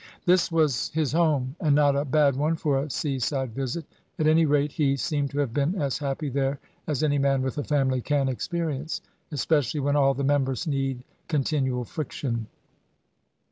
[0.25, 3.85] This was his home; and not a bad one for a sea side visit.
[4.17, 7.59] At any rate he seemed to have been as happy there as any man with
[7.59, 9.01] a family can experience;
[9.31, 12.47] especially when all the members need continual friction.